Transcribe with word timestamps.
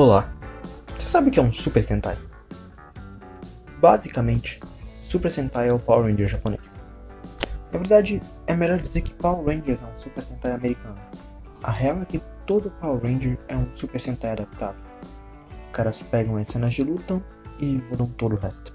Olá, 0.00 0.32
você 0.96 1.08
sabe 1.08 1.26
o 1.28 1.32
que 1.32 1.40
é 1.40 1.42
um 1.42 1.52
Super 1.52 1.82
Sentai? 1.82 2.16
Basicamente, 3.80 4.60
Super 5.00 5.28
Sentai 5.28 5.70
é 5.70 5.72
o 5.72 5.80
Power 5.80 6.04
Ranger 6.04 6.28
japonês. 6.28 6.80
Na 7.72 7.80
verdade, 7.80 8.22
é 8.46 8.54
melhor 8.54 8.78
dizer 8.78 9.00
que 9.00 9.12
Power 9.14 9.44
Rangers 9.44 9.82
é 9.82 9.86
um 9.86 9.96
Super 9.96 10.22
Sentai 10.22 10.52
americano. 10.52 11.00
A 11.64 11.72
real 11.72 12.00
é 12.00 12.04
que 12.04 12.22
todo 12.46 12.70
Power 12.80 13.02
Ranger 13.02 13.36
é 13.48 13.56
um 13.56 13.72
Super 13.72 14.00
Sentai 14.00 14.30
adaptado. 14.30 14.78
Os 15.64 15.72
caras 15.72 16.00
pegam 16.00 16.36
as 16.36 16.46
cenas 16.46 16.74
de 16.74 16.84
luta 16.84 17.20
e 17.58 17.82
mudam 17.90 18.06
todo 18.06 18.36
o 18.36 18.38
resto. 18.38 18.72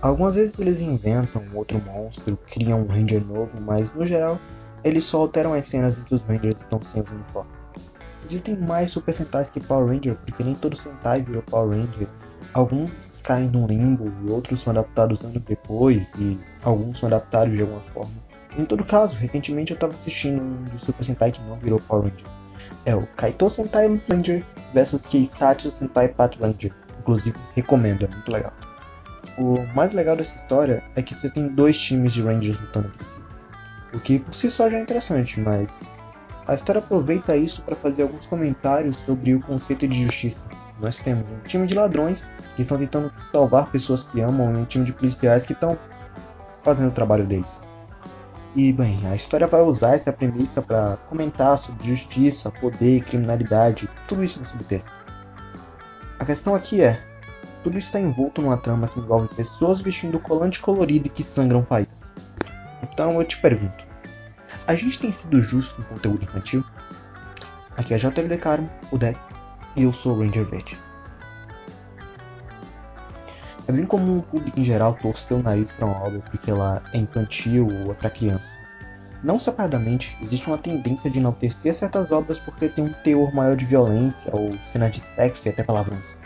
Algumas 0.00 0.36
vezes 0.36 0.58
eles 0.58 0.80
inventam 0.80 1.44
outro 1.52 1.78
monstro, 1.82 2.38
criam 2.50 2.80
um 2.80 2.86
Ranger 2.86 3.22
novo, 3.26 3.60
mas 3.60 3.92
no 3.92 4.06
geral 4.06 4.40
eles 4.82 5.04
só 5.04 5.18
alteram 5.18 5.52
as 5.52 5.66
cenas 5.66 5.98
em 5.98 6.02
que 6.02 6.14
os 6.14 6.24
Rangers 6.24 6.60
estão 6.60 6.80
sem 6.80 7.02
os 7.02 7.10
uniformes. 7.10 7.60
Existem 8.24 8.56
mais 8.56 8.90
Super 8.90 9.12
Sentais 9.12 9.48
que 9.48 9.60
Power 9.60 9.88
Ranger, 9.88 10.16
porque 10.16 10.44
nem 10.44 10.54
todo 10.54 10.76
Sentai 10.76 11.22
virou 11.22 11.42
Power 11.42 11.78
Ranger. 11.78 12.08
Alguns 12.52 13.16
caem 13.18 13.48
num 13.48 13.66
limbo 13.66 14.12
outros 14.30 14.60
são 14.60 14.72
adaptados 14.72 15.24
anos 15.24 15.44
depois 15.44 16.14
e 16.16 16.38
alguns 16.62 16.98
são 16.98 17.06
adaptados 17.08 17.54
de 17.54 17.62
alguma 17.62 17.80
forma. 17.80 18.12
Em 18.58 18.64
todo 18.64 18.84
caso, 18.84 19.16
recentemente 19.16 19.70
eu 19.70 19.74
estava 19.76 19.94
assistindo 19.94 20.42
um 20.42 20.78
Super 20.78 21.04
Sentai 21.04 21.32
que 21.32 21.40
não 21.42 21.56
virou 21.56 21.80
Power 21.80 22.04
Ranger. 22.04 22.26
É 22.84 22.94
o 22.94 23.06
Kaito 23.16 23.48
Sentai 23.48 24.00
Ranger 24.10 24.44
versus 24.74 25.06
Keisatsu 25.06 25.70
Sentai 25.70 26.08
Pat 26.08 26.36
Ranger. 26.40 26.72
Inclusive, 26.98 27.36
recomendo, 27.54 28.04
é 28.04 28.08
muito 28.08 28.30
legal. 28.30 28.52
O 29.38 29.64
mais 29.74 29.92
legal 29.92 30.16
dessa 30.16 30.36
história 30.36 30.82
é 30.96 31.02
que 31.02 31.14
você 31.14 31.30
tem 31.30 31.48
dois 31.48 31.78
times 31.78 32.12
de 32.12 32.22
Rangers 32.22 32.60
lutando 32.60 32.88
entre 32.88 33.04
si. 33.04 33.20
O 33.94 33.98
que 33.98 34.18
por 34.18 34.34
si 34.34 34.50
só 34.50 34.68
já 34.68 34.78
é 34.78 34.80
interessante, 34.80 35.40
mas 35.40 35.82
a 36.50 36.54
história 36.54 36.80
aproveita 36.80 37.36
isso 37.36 37.62
para 37.62 37.76
fazer 37.76 38.02
alguns 38.02 38.26
comentários 38.26 38.96
sobre 38.96 39.36
o 39.36 39.40
conceito 39.40 39.86
de 39.86 40.02
justiça. 40.02 40.50
Nós 40.80 40.98
temos 40.98 41.30
um 41.30 41.38
time 41.46 41.64
de 41.64 41.74
ladrões 41.74 42.26
que 42.56 42.62
estão 42.62 42.76
tentando 42.76 43.12
salvar 43.16 43.70
pessoas 43.70 44.08
que 44.08 44.20
amam 44.20 44.52
e 44.52 44.56
um 44.56 44.64
time 44.64 44.84
de 44.84 44.92
policiais 44.92 45.46
que 45.46 45.52
estão 45.52 45.78
fazendo 46.64 46.88
o 46.88 46.92
trabalho 46.92 47.24
deles. 47.24 47.60
E 48.56 48.72
bem, 48.72 48.98
a 49.06 49.14
história 49.14 49.46
vai 49.46 49.60
usar 49.60 49.94
essa 49.94 50.12
premissa 50.12 50.60
para 50.60 50.96
comentar 51.08 51.56
sobre 51.56 51.86
justiça, 51.86 52.50
poder, 52.50 53.04
criminalidade, 53.04 53.88
tudo 54.08 54.24
isso 54.24 54.40
no 54.40 54.44
subtexto. 54.44 54.92
A 56.18 56.24
questão 56.24 56.56
aqui 56.56 56.82
é: 56.82 57.00
tudo 57.62 57.78
está 57.78 58.00
envolto 58.00 58.42
numa 58.42 58.56
trama 58.56 58.88
que 58.88 58.98
envolve 58.98 59.32
pessoas 59.36 59.80
vestindo 59.80 60.18
colante 60.18 60.58
colorido 60.58 61.06
e 61.06 61.10
que 61.10 61.22
sangram 61.22 61.64
faíscas. 61.64 62.12
Então 62.82 63.20
eu 63.20 63.24
te 63.24 63.40
pergunto: 63.40 63.89
a 64.66 64.74
gente 64.74 64.98
tem 64.98 65.10
sido 65.10 65.42
justo 65.42 65.76
com 65.76 65.94
conteúdo 65.94 66.24
infantil? 66.24 66.64
Aqui 67.76 67.94
é 67.94 67.98
JLD 67.98 68.36
Carmo, 68.38 68.70
o 68.90 68.98
Deck, 68.98 69.18
e 69.76 69.82
eu 69.82 69.92
sou 69.92 70.16
o 70.16 70.20
Ranger 70.20 70.44
Verde. 70.44 70.78
É 73.66 73.72
bem 73.72 73.86
comum 73.86 74.18
o 74.18 74.22
público 74.22 74.58
em 74.58 74.64
geral 74.64 74.94
torcer 74.94 75.36
o 75.36 75.42
nariz 75.42 75.70
para 75.70 75.86
uma 75.86 76.02
obra 76.02 76.20
porque 76.30 76.50
ela 76.50 76.82
é 76.92 76.98
infantil 76.98 77.68
ou 77.68 77.92
é 77.92 77.94
para 77.94 78.10
criança. 78.10 78.54
Não 79.22 79.38
separadamente, 79.38 80.16
existe 80.22 80.46
uma 80.46 80.58
tendência 80.58 81.10
de 81.10 81.18
enaltecer 81.18 81.74
certas 81.74 82.10
obras 82.10 82.38
porque 82.38 82.68
tem 82.68 82.84
um 82.84 82.92
teor 83.04 83.34
maior 83.34 83.54
de 83.54 83.66
violência 83.66 84.34
ou 84.34 84.56
cenas 84.62 84.92
de 84.92 85.00
sexo 85.00 85.46
e 85.46 85.50
até 85.50 85.62
palavrões. 85.62 86.18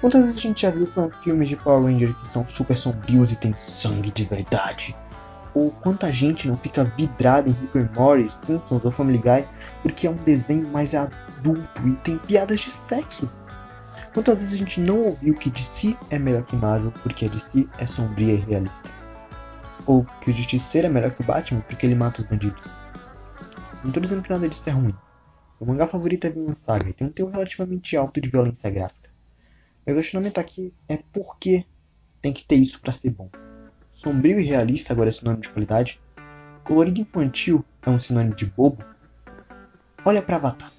Quantas 0.00 0.22
vezes 0.22 0.38
a 0.38 0.40
gente 0.40 0.62
já 0.62 0.70
viu 0.70 0.88
filmes 1.22 1.48
de 1.48 1.56
Power 1.56 1.84
Ranger 1.84 2.14
que 2.14 2.26
são 2.26 2.46
super 2.46 2.76
sombrios 2.76 3.32
e 3.32 3.36
tem 3.36 3.54
sangue 3.54 4.10
de 4.10 4.24
verdade? 4.24 4.96
Ou 5.54 5.70
quanta 5.70 6.10
gente 6.10 6.48
não 6.48 6.56
fica 6.56 6.84
vidrada 6.84 7.48
em 7.48 7.52
Rick 7.52 7.78
and 7.78 7.90
Morty, 7.94 8.28
Simpsons 8.28 8.84
ou 8.84 8.90
Family 8.90 9.18
Guy 9.18 9.44
porque 9.82 10.06
é 10.06 10.10
um 10.10 10.16
desenho 10.16 10.68
mais 10.68 10.94
adulto 10.94 11.86
e 11.86 11.92
tem 11.96 12.16
piadas 12.18 12.60
de 12.60 12.70
sexo? 12.70 13.30
Quantas 14.14 14.38
vezes 14.38 14.54
a 14.54 14.58
gente 14.58 14.80
não 14.80 15.04
ouviu 15.04 15.34
que 15.34 15.50
DC 15.50 15.96
é 16.10 16.18
melhor 16.18 16.44
que 16.44 16.56
Marvel 16.56 16.92
porque 17.02 17.28
DC 17.28 17.66
é 17.78 17.86
sombria 17.86 18.34
e 18.34 18.36
realista? 18.36 18.90
Ou 19.86 20.06
que 20.20 20.30
o 20.30 20.34
Justiceiro 20.34 20.86
é 20.86 20.90
melhor 20.90 21.10
que 21.12 21.22
o 21.22 21.24
Batman 21.24 21.60
porque 21.62 21.86
ele 21.86 21.94
mata 21.94 22.20
os 22.20 22.26
bandidos? 22.26 22.64
Não 23.82 23.88
estou 23.88 24.02
dizendo 24.02 24.22
que 24.22 24.30
nada 24.30 24.48
disso 24.48 24.68
é 24.68 24.72
ruim. 24.72 24.94
O 25.58 25.66
mangá 25.66 25.86
favorito 25.86 26.26
é 26.26 26.30
Vinland 26.30 26.56
Saga 26.56 26.88
e 26.88 26.92
tem 26.92 27.06
um 27.06 27.10
teor 27.10 27.30
relativamente 27.30 27.96
alto 27.96 28.20
de 28.20 28.28
violência 28.28 28.70
gráfica. 28.70 29.10
Meu 29.86 29.96
questionamento 29.96 30.38
aqui 30.38 30.74
é 30.88 30.96
por 30.96 31.38
que 31.38 31.66
tem 32.20 32.32
que 32.32 32.44
ter 32.44 32.56
isso 32.56 32.80
para 32.80 32.92
ser 32.92 33.10
bom? 33.10 33.30
Sombrio 33.92 34.40
e 34.40 34.44
realista 34.44 34.94
agora 34.94 35.10
é 35.10 35.12
sinônimo 35.12 35.42
de 35.42 35.50
qualidade? 35.50 36.00
Colorido 36.64 36.98
infantil 36.98 37.62
é 37.82 37.90
um 37.90 38.00
sinônimo 38.00 38.34
de 38.34 38.46
bobo? 38.46 38.82
Olha 40.02 40.22
para 40.22 40.36
Avatar. 40.36 40.72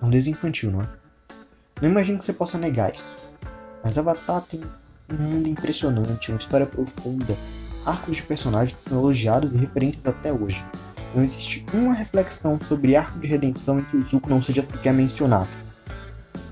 É 0.00 0.04
um 0.04 0.10
desenho 0.10 0.34
infantil, 0.34 0.70
não 0.70 0.82
é? 0.82 0.88
Não 1.80 1.88
imagino 1.88 2.18
que 2.18 2.24
você 2.24 2.34
possa 2.34 2.58
negar 2.58 2.94
isso. 2.94 3.18
Mas 3.82 3.96
Avatar 3.96 4.42
tem 4.42 4.60
um 5.10 5.16
mundo 5.16 5.48
impressionante, 5.48 6.30
uma 6.30 6.36
história 6.36 6.66
profunda, 6.66 7.34
arcos 7.86 8.18
de 8.18 8.22
personagens 8.22 8.74
que 8.74 8.88
são 8.90 8.98
elogiados 8.98 9.54
e 9.54 9.58
referências 9.58 10.06
até 10.06 10.30
hoje. 10.30 10.62
Não 11.14 11.24
existe 11.24 11.64
uma 11.72 11.94
reflexão 11.94 12.60
sobre 12.60 12.94
arco 12.94 13.18
de 13.18 13.26
redenção 13.26 13.78
em 13.78 13.84
que 13.84 13.96
o 13.96 14.02
Zuko 14.02 14.28
não 14.28 14.42
seja 14.42 14.62
sequer 14.62 14.92
mencionado. 14.92 15.48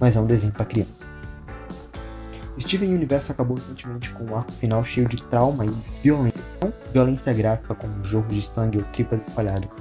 Mas 0.00 0.16
é 0.16 0.20
um 0.20 0.26
desenho 0.26 0.54
para 0.54 0.64
crianças. 0.64 0.97
Steven 2.60 2.94
Universe 2.94 3.30
acabou 3.30 3.56
recentemente 3.56 4.10
com 4.10 4.24
um 4.24 4.36
arco 4.36 4.52
final 4.52 4.84
cheio 4.84 5.08
de 5.08 5.22
trauma 5.22 5.64
e 5.64 5.70
violência. 6.02 6.42
Não 6.60 6.72
violência 6.92 7.32
gráfica 7.32 7.74
como 7.74 8.04
jogo 8.04 8.28
de 8.28 8.42
sangue 8.42 8.78
ou 8.78 8.84
tripas 8.84 9.28
espalhadas. 9.28 9.78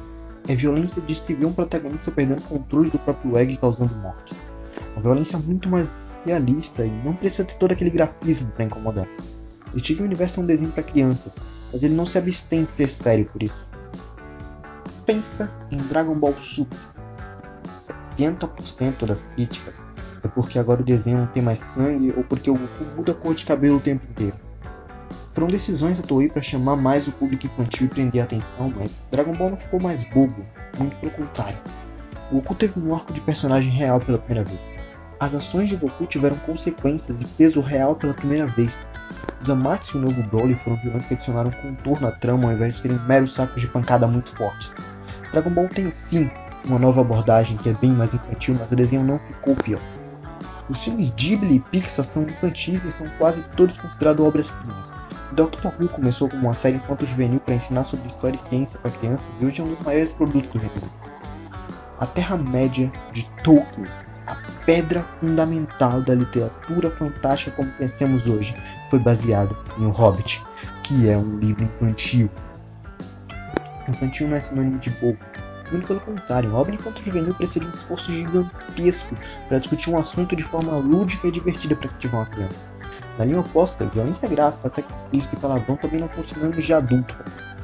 É 0.48 0.56
violência 0.56 1.02
de 1.02 1.16
se 1.16 1.34
ver 1.34 1.46
um 1.46 1.54
protagonista 1.54 2.12
perdendo 2.12 2.42
controle 2.42 2.90
do 2.90 3.00
próprio 3.00 3.38
ego 3.38 3.52
e 3.52 3.58
causando 3.58 3.96
mortes. 3.96 4.40
Uma 4.94 5.02
violência 5.02 5.38
muito 5.40 5.68
mais 5.70 6.20
realista 6.26 6.86
e 6.86 6.92
não 7.04 7.14
precisa 7.16 7.46
ter 7.46 7.56
todo 7.56 7.72
aquele 7.72 7.90
grafismo 7.90 8.50
para 8.52 8.66
incomodar. 8.66 9.08
Steven 9.78 10.06
Universe 10.06 10.40
é 10.40 10.44
um 10.44 10.46
desenho 10.46 10.72
para 10.72 10.84
crianças, 10.84 11.38
mas 11.72 11.84
ele 11.84 11.94
não 11.94 12.06
se 12.06 12.18
abstém 12.18 12.64
de 12.64 12.72
ser 12.72 12.90
sério 12.90 13.26
por 13.26 13.44
isso. 13.44 13.70
Pensa 15.06 15.52
em 15.72 15.78
Dragon 15.78 16.16
Ball 16.16 16.36
Super. 16.38 16.78
70% 18.18 19.06
das 19.06 19.26
críticas 19.34 19.84
é 20.28 20.32
porque 20.34 20.60
agora 20.60 20.82
o 20.82 20.86
desenho 20.86 21.20
não 21.20 21.28
tem 21.28 21.42
mais 21.42 21.60
sangue 21.60 22.14
ou 22.16 22.24
porque 22.24 22.50
o 22.50 22.56
Goku 22.56 22.86
muda 22.96 23.12
a 23.12 23.16
cor 23.16 23.34
de 23.34 23.46
cabelo 23.46 23.78
o 23.78 23.82
tempo 23.82 24.06
inteiro. 24.10 24.36
Foram 25.34 25.48
decisões 25.48 26.00
da 26.00 26.08
Toei 26.08 26.30
para 26.30 26.42
chamar 26.42 26.76
mais 26.76 27.08
o 27.08 27.12
público 27.12 27.46
infantil 27.46 27.86
e 27.86 27.90
prender 27.90 28.22
a 28.22 28.26
atenção, 28.26 28.74
mas 28.76 29.04
Dragon 29.12 29.34
Ball 29.34 29.52
não 29.52 29.58
ficou 29.58 29.80
mais 29.80 30.04
bobo, 30.04 30.44
muito 30.78 30.96
pelo 30.98 31.12
contrário. 31.12 31.58
O 32.32 32.36
Goku 32.36 32.56
teve 32.56 32.80
um 32.80 32.94
arco 32.94 33.14
de 33.14 33.22
personagem 33.22 33.72
real 33.72 34.00
pela 34.00 34.18
primeira 34.18 34.48
vez. 34.48 34.74
As 35.20 35.34
ações 35.34 35.70
de 35.70 35.76
Goku 35.76 36.06
tiveram 36.06 36.36
consequências 36.38 37.22
e 37.22 37.26
peso 37.26 37.62
real 37.62 37.96
pela 37.96 38.14
primeira 38.14 38.48
vez. 38.48 38.86
Zamasu 39.44 39.98
e 39.98 40.00
o 40.00 40.04
novo 40.04 40.24
Broly 40.24 40.56
foram 40.64 40.78
vilões 40.78 41.06
que 41.06 41.14
adicionaram 41.14 41.52
contorno 41.52 42.08
à 42.08 42.12
trama 42.12 42.46
ao 42.46 42.54
invés 42.54 42.76
de 42.76 42.82
serem 42.82 43.00
meros 43.00 43.34
sacos 43.34 43.62
de 43.62 43.68
pancada 43.68 44.08
muito 44.08 44.36
fortes. 44.36 44.72
Dragon 45.32 45.50
Ball 45.52 45.70
tem 45.70 45.92
sim 45.92 46.30
uma 46.66 46.80
nova 46.80 47.02
abordagem 47.02 47.58
que 47.58 47.70
é 47.70 47.74
bem 47.74 47.92
mais 47.92 48.14
infantil, 48.14 48.56
mas 48.60 48.72
o 48.72 48.76
desenho 48.76 49.04
não 49.04 49.20
ficou 49.20 49.56
pior. 49.56 49.82
Os 50.70 50.84
filmes 50.84 51.10
Ghibli 51.12 51.56
e 51.56 51.60
Pixar 51.60 52.06
são 52.06 52.24
infantis 52.24 52.84
e 52.84 52.92
são 52.92 53.08
quase 53.18 53.42
todos 53.56 53.78
considerados 53.78 54.26
obras-primas. 54.26 54.92
Doctor 55.32 55.74
Who 55.80 55.88
começou 55.90 56.30
como 56.30 56.44
uma 56.44 56.54
série 56.54 56.78
infanto-juvenil 56.78 57.40
para 57.40 57.56
ensinar 57.56 57.84
sobre 57.84 58.08
história 58.08 58.36
e 58.36 58.40
ciência 58.40 58.80
para 58.80 58.92
crianças 58.92 59.30
e 59.42 59.46
hoje 59.46 59.62
é 59.62 59.64
um 59.64 59.70
dos 59.70 59.80
maiores 59.80 60.12
produtos 60.12 60.50
do 60.50 60.60
Reino 60.60 60.82
A 62.00 62.06
Terra-média 62.06 62.92
de 63.14 63.24
Tolkien, 63.44 63.88
a 64.26 64.36
pedra 64.66 65.04
fundamental 65.18 66.02
da 66.02 66.16
literatura 66.16 66.90
fantástica 66.92 67.56
como 67.56 67.72
conhecemos 67.74 68.28
hoje, 68.28 68.56
foi 68.90 69.00
baseado 69.00 69.56
em 69.78 69.86
O 69.86 69.90
Hobbit, 69.90 70.44
que 70.84 71.10
é 71.10 71.18
um 71.18 71.38
livro 71.40 71.64
infantil. 71.64 72.30
Infantil 73.88 74.28
não 74.28 74.36
é 74.36 74.40
sinônimo 74.40 74.80
de 74.80 74.90
bobo, 74.92 75.20
muito 75.72 75.88
pelo 75.88 76.00
contrário, 76.00 76.54
obra 76.54 76.76
enquanto 76.76 77.02
juvenil 77.02 77.34
precisa 77.34 77.62
de 77.62 77.68
um 77.68 77.70
esforço 77.72 78.12
gigantesco 78.12 79.16
para 79.48 79.60
discutir 79.60 79.90
um 79.90 79.98
assunto 79.98 80.36
de 80.36 80.44
forma 80.44 80.78
lúdica 80.78 81.28
e 81.28 81.32
divertida 81.32 81.76
para 81.76 81.90
cativar 81.90 82.22
uma 82.22 82.26
criança. 82.26 82.66
Na 83.18 83.26
linha 83.26 83.40
oposta, 83.40 83.86
violência 83.86 84.30
gráfica, 84.30 84.70
sexo 84.70 84.96
explícito 84.96 85.36
e 85.36 85.40
palavrão 85.40 85.76
também 85.76 86.00
não 86.00 86.08
funcionam 86.08 86.52
de 86.52 86.74
adulto. 86.74 87.16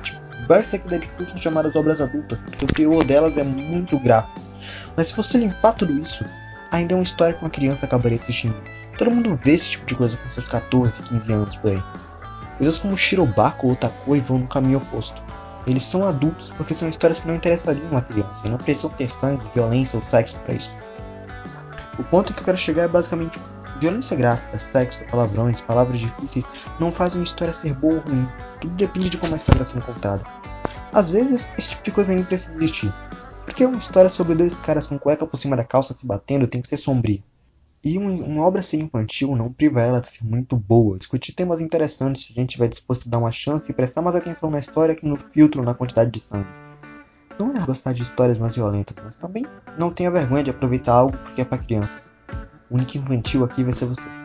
Tipo, 0.01 0.19
Berserk 0.47 0.85
e 0.85 0.89
Deadpool 0.89 1.27
são 1.27 1.37
chamadas 1.37 1.75
obras 1.75 2.01
adultas, 2.01 2.41
porque 2.41 2.65
o 2.65 2.67
teor 2.67 3.03
delas 3.03 3.37
é 3.37 3.43
muito 3.43 3.97
gráfico. 3.99 4.41
Mas 4.95 5.07
se 5.07 5.15
você 5.15 5.37
limpar 5.37 5.73
tudo 5.73 5.97
isso, 5.97 6.25
ainda 6.71 6.93
é 6.93 6.97
uma 6.97 7.03
história 7.03 7.33
que 7.33 7.43
uma 7.43 7.49
criança 7.49 7.85
acabaria 7.85 8.17
assistindo. 8.17 8.55
Todo 8.97 9.11
mundo 9.11 9.39
vê 9.41 9.53
esse 9.53 9.71
tipo 9.71 9.85
de 9.85 9.95
coisa 9.95 10.17
com 10.17 10.29
seus 10.29 10.47
14, 10.47 11.01
15 11.03 11.33
anos 11.33 11.55
por 11.55 11.71
aí. 11.71 11.83
Coisas 12.57 12.77
como 12.77 12.97
Shirobako 12.97 13.67
ou 13.67 13.75
Takoi 13.75 14.19
vão 14.19 14.39
no 14.39 14.47
caminho 14.47 14.77
oposto. 14.77 15.22
Eles 15.65 15.85
são 15.85 16.05
adultos 16.05 16.51
porque 16.51 16.73
são 16.73 16.89
histórias 16.89 17.19
que 17.19 17.27
não 17.27 17.35
interessariam 17.35 17.89
uma 17.89 18.01
criança 18.01 18.47
e 18.47 18.49
não 18.49 18.57
precisam 18.57 18.89
ter 18.91 19.11
sangue, 19.11 19.43
violência 19.53 19.97
ou 19.97 20.05
sexo 20.05 20.39
para 20.39 20.55
isso. 20.55 20.71
O 21.97 22.03
ponto 22.03 22.33
que 22.33 22.39
eu 22.39 22.43
quero 22.43 22.57
chegar 22.57 22.83
é 22.83 22.87
basicamente 22.87 23.39
violência 23.79 24.15
gráfica, 24.15 24.57
sexo, 24.57 25.03
palavrões, 25.09 25.61
palavras 25.61 25.99
difíceis 25.99 26.45
não 26.79 26.91
fazem 26.91 27.19
uma 27.19 27.23
história 27.23 27.53
ser 27.53 27.73
boa 27.73 27.95
ou 27.95 27.99
ruim. 28.01 28.27
Tudo 28.59 28.75
depende 28.75 29.09
de 29.09 29.17
como 29.17 29.33
a 29.33 29.37
história 29.37 29.61
está 29.61 29.73
sendo 29.73 29.85
contada. 29.85 30.23
Às 30.93 31.09
vezes, 31.09 31.53
esse 31.57 31.71
tipo 31.71 31.83
de 31.83 31.91
coisa 31.91 32.13
nem 32.13 32.23
precisa 32.23 32.63
existir. 32.63 32.93
Porque 33.45 33.65
uma 33.65 33.77
história 33.77 34.09
sobre 34.09 34.35
dois 34.35 34.57
caras 34.57 34.87
com 34.87 34.97
cueca 34.97 35.25
por 35.25 35.37
cima 35.37 35.55
da 35.55 35.63
calça 35.63 35.93
se 35.93 36.05
batendo 36.05 36.47
tem 36.47 36.61
que 36.61 36.67
ser 36.67 36.77
sombria. 36.77 37.19
E 37.83 37.99
um, 37.99 38.23
uma 38.23 38.45
obra 38.45 38.61
ser 38.61 38.77
infantil 38.77 39.35
não 39.35 39.51
priva 39.51 39.81
ela 39.81 39.99
de 39.99 40.09
ser 40.09 40.23
muito 40.23 40.55
boa. 40.55 40.97
Discutir 40.97 41.33
temas 41.33 41.59
interessantes 41.59 42.23
se 42.23 42.31
a 42.31 42.35
gente 42.35 42.51
estiver 42.51 42.69
disposto 42.69 43.07
a 43.07 43.11
dar 43.11 43.17
uma 43.17 43.31
chance 43.31 43.69
e 43.69 43.75
prestar 43.75 44.01
mais 44.01 44.15
atenção 44.15 44.49
na 44.49 44.59
história 44.59 44.95
que 44.95 45.05
no 45.05 45.17
filtro 45.17 45.61
na 45.61 45.73
quantidade 45.73 46.09
de 46.09 46.19
sangue. 46.19 46.47
Não 47.37 47.53
é 47.53 47.65
gostar 47.65 47.91
de 47.93 48.01
histórias 48.01 48.37
mais 48.37 48.55
violentas, 48.55 48.95
mas 49.03 49.17
também 49.17 49.45
não 49.77 49.91
tenha 49.91 50.09
vergonha 50.09 50.43
de 50.43 50.51
aproveitar 50.51 50.93
algo 50.93 51.17
porque 51.17 51.41
é 51.41 51.45
para 51.45 51.57
crianças. 51.57 52.13
O 52.69 52.75
único 52.75 52.97
infantil 52.97 53.43
aqui 53.43 53.63
vai 53.63 53.73
ser 53.73 53.85
você. 53.85 54.22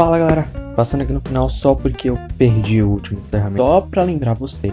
Fala 0.00 0.18
galera, 0.18 0.48
passando 0.74 1.02
aqui 1.02 1.12
no 1.12 1.20
final 1.20 1.50
só 1.50 1.74
porque 1.74 2.08
eu 2.08 2.18
perdi 2.38 2.82
o 2.82 2.88
último 2.88 3.20
encerramento. 3.20 3.62
Só 3.62 3.82
pra 3.82 4.02
lembrar 4.02 4.32
vocês 4.32 4.72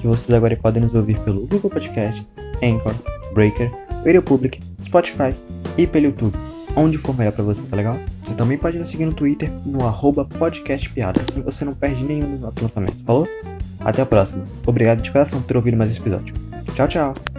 que 0.00 0.06
vocês 0.08 0.28
agora 0.32 0.56
podem 0.56 0.82
nos 0.82 0.96
ouvir 0.96 1.16
pelo 1.20 1.46
Google 1.46 1.70
Podcast, 1.70 2.26
Anchor, 2.60 2.92
Breaker, 3.32 3.70
Radio 4.04 4.20
Public, 4.20 4.58
Spotify 4.82 5.32
e 5.78 5.86
pelo 5.86 6.06
YouTube, 6.06 6.36
onde 6.74 6.98
for 6.98 7.16
melhor 7.16 7.30
pra 7.30 7.44
você, 7.44 7.62
tá 7.62 7.76
legal? 7.76 7.96
Você 8.24 8.34
também 8.34 8.58
pode 8.58 8.76
nos 8.76 8.88
seguir 8.88 9.06
no 9.06 9.12
Twitter 9.12 9.48
no 9.64 9.86
arroba 9.86 10.24
podcastpiada, 10.24 11.20
assim 11.20 11.40
você 11.40 11.64
não 11.64 11.72
perde 11.72 12.02
nenhum 12.02 12.32
dos 12.32 12.40
nossos 12.40 12.60
lançamentos, 12.60 13.00
falou? 13.02 13.28
Até 13.78 14.02
a 14.02 14.06
próxima. 14.06 14.44
Obrigado 14.66 15.02
de 15.02 15.12
coração 15.12 15.40
por 15.40 15.46
ter 15.46 15.56
ouvido 15.56 15.76
mais 15.76 15.92
esse 15.92 16.00
episódio. 16.00 16.34
Tchau, 16.74 16.88
tchau! 16.88 17.33